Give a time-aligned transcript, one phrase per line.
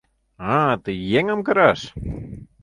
[0.53, 1.81] —А-а, тый еҥым кыраш?!